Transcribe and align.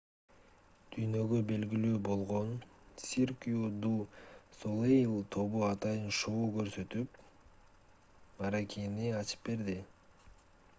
дүйнөгө 0.93 1.41
белгилүү 1.51 1.99
болгон 2.07 2.49
cirque 3.09 3.51
du 3.83 3.91
soleil 4.61 5.13
тобу 5.37 5.63
атайын 5.69 6.09
шоу 6.23 6.51
көрсөтүп 6.59 7.23
мааракени 8.41 9.15
ачып 9.23 9.49
берди 9.55 9.81